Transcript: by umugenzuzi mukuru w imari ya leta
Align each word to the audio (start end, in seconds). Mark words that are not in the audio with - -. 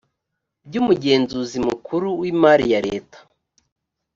by 0.67 0.75
umugenzuzi 0.81 1.57
mukuru 1.67 2.07
w 2.19 2.23
imari 2.31 2.65
ya 2.73 2.79
leta 2.87 3.17